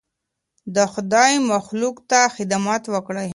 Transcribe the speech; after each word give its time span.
د 0.75 0.77
خدای 0.93 1.33
مخلوق 1.51 1.95
ته 2.09 2.19
خدمت 2.35 2.83
وکړئ. 2.93 3.29